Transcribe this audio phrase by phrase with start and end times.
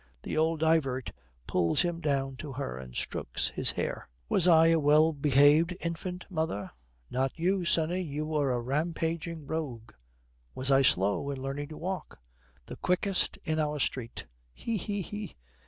[0.23, 1.11] The old divert
[1.45, 4.09] pulls him down to her and strokes his hair.
[4.29, 6.71] 'Was I a well behaved infant, mother?'
[7.11, 9.91] 'Not you, sonny, you were a rampaging rogue.'
[10.55, 12.19] 'Was I slow in learning to walk?'
[12.65, 14.25] 'The quickest in our street.
[14.55, 14.75] He!
[14.77, 15.03] he!
[15.03, 15.35] he!'